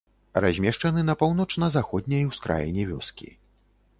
Размешчаны 0.43 1.01
на 1.09 1.15
паўночна-заходняй 1.19 2.23
ускраіне 2.31 2.87
вёскі. 2.95 3.29